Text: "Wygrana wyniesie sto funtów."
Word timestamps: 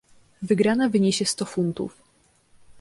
"Wygrana 0.41 0.89
wyniesie 0.89 1.25
sto 1.25 1.45
funtów." 1.45 2.01